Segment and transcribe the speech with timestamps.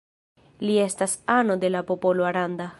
[0.69, 2.69] Li estas ano de la popolo Aranda.